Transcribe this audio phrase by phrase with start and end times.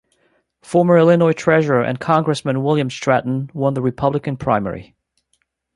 [0.63, 4.95] Former Illinois Treasurer and congressman William Stratton won the Republican primary.